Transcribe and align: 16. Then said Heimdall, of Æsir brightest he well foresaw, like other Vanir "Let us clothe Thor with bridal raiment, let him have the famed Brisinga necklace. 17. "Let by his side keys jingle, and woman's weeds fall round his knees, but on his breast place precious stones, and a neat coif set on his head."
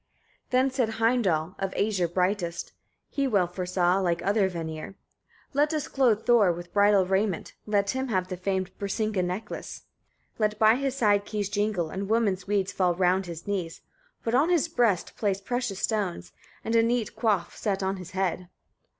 16. 0.45 0.47
Then 0.49 0.71
said 0.71 0.89
Heimdall, 0.95 1.53
of 1.59 1.75
Æsir 1.75 2.11
brightest 2.11 2.71
he 3.07 3.27
well 3.27 3.45
foresaw, 3.45 3.99
like 4.01 4.25
other 4.25 4.49
Vanir 4.49 4.95
"Let 5.53 5.75
us 5.75 5.87
clothe 5.87 6.25
Thor 6.25 6.51
with 6.51 6.73
bridal 6.73 7.05
raiment, 7.05 7.53
let 7.67 7.91
him 7.91 8.07
have 8.07 8.27
the 8.27 8.35
famed 8.35 8.75
Brisinga 8.79 9.23
necklace. 9.23 9.83
17. 10.37 10.37
"Let 10.39 10.57
by 10.57 10.77
his 10.77 10.95
side 10.95 11.23
keys 11.25 11.49
jingle, 11.49 11.91
and 11.91 12.09
woman's 12.09 12.47
weeds 12.47 12.71
fall 12.73 12.95
round 12.95 13.27
his 13.27 13.45
knees, 13.45 13.81
but 14.23 14.33
on 14.33 14.49
his 14.49 14.67
breast 14.67 15.15
place 15.17 15.39
precious 15.39 15.81
stones, 15.81 16.31
and 16.63 16.75
a 16.75 16.81
neat 16.81 17.15
coif 17.15 17.51
set 17.55 17.83
on 17.83 17.97
his 17.97 18.09
head." 18.17 18.49